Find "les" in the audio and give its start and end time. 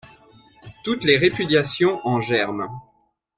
1.03-1.15